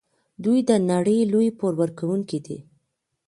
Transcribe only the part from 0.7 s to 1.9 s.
نړۍ لوی پور